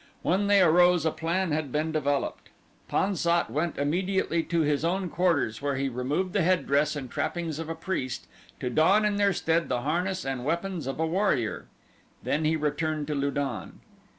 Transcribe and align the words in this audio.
When 0.23 0.47
they 0.47 0.61
arose 0.63 1.05
a 1.05 1.11
plan 1.11 1.51
had 1.51 1.71
been 1.71 1.91
developed. 1.91 2.49
Pan 2.87 3.15
sat 3.15 3.51
went 3.51 3.77
immediately 3.77 4.41
to 4.41 4.61
his 4.61 4.83
own 4.83 5.11
quarters 5.11 5.61
where 5.61 5.75
he 5.75 5.89
removed 5.89 6.33
the 6.33 6.41
headdress 6.41 6.95
and 6.95 7.07
trappings 7.07 7.59
of 7.59 7.69
a 7.69 7.75
priest 7.75 8.25
to 8.61 8.71
don 8.71 9.05
in 9.05 9.17
their 9.17 9.31
stead 9.31 9.69
the 9.69 9.81
harness 9.81 10.25
and 10.25 10.43
weapons 10.43 10.87
of 10.87 10.99
a 10.99 11.05
warrior. 11.05 11.67
Then 12.23 12.45
he 12.45 12.55
returned 12.55 13.05
to 13.09 13.13
Lu 13.13 13.29
don. 13.29 13.79